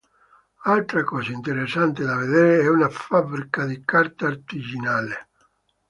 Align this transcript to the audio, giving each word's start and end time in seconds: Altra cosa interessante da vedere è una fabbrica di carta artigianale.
Altra 0.63 1.03
cosa 1.03 1.31
interessante 1.31 2.03
da 2.03 2.15
vedere 2.15 2.63
è 2.63 2.67
una 2.67 2.89
fabbrica 2.89 3.65
di 3.65 3.83
carta 3.85 4.25
artigianale. 4.25 5.29